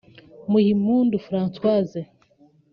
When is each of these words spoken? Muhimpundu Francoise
Muhimpundu 0.51 1.15
Francoise 1.27 1.99